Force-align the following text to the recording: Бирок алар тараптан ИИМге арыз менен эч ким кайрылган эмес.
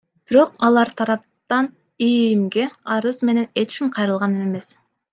Бирок 0.29 0.53
алар 0.67 0.89
тараптан 1.01 1.69
ИИМге 2.07 2.67
арыз 2.97 3.23
менен 3.31 3.49
эч 3.65 3.77
ким 3.81 3.97
кайрылган 3.99 4.39
эмес. 4.49 4.77